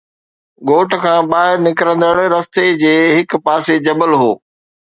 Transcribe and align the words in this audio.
ڳوٺ 0.67 0.89
کان 1.03 1.19
ٻاهر 1.31 1.57
نڪرندڙ 1.67 2.15
رستي 2.35 2.65
جي 2.85 2.95
هڪ 3.19 3.29
پاسي 3.45 3.75
جبل 3.89 4.11
هو 4.21 4.31